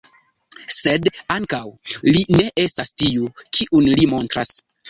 Sed 0.75 1.09
ankaŭ 1.35 1.59
li 2.07 2.25
ne 2.39 2.49
estas 2.67 2.93
tiu, 3.03 3.31
kiun 3.59 3.93
li 4.01 4.13
montras. 4.17 4.57